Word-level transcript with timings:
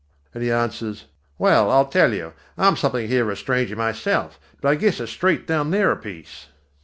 And 0.33 0.41
he 0.41 0.51
answers: 0.51 1.05
"Well, 1.37 1.69
I 1.69 1.83
tell 1.83 2.11
you, 2.11 2.33
I'm 2.57 2.75
something 2.75 3.13
of 3.13 3.29
a 3.29 3.35
stranger 3.35 3.67
here 3.67 3.77
myself, 3.77 4.39
but 4.59 4.69
I 4.69 4.73
guess 4.73 4.99
it's 4.99 5.11
straight 5.11 5.45
down 5.45 5.69
there 5.69 5.91
a 5.91 5.95
piece." 5.95 6.47